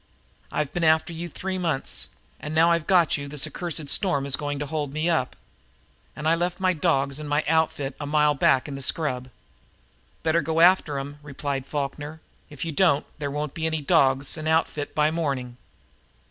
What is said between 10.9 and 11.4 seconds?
'em,"